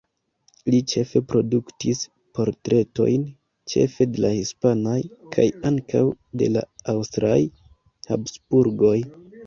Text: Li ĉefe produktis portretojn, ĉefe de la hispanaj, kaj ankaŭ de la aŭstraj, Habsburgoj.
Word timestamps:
Li 0.73 0.77
ĉefe 0.93 1.19
produktis 1.33 2.01
portretojn, 2.39 3.27
ĉefe 3.75 4.09
de 4.15 4.25
la 4.25 4.33
hispanaj, 4.39 4.99
kaj 5.39 5.49
ankaŭ 5.75 6.05
de 6.43 6.53
la 6.59 6.69
aŭstraj, 6.97 7.41
Habsburgoj. 8.13 8.97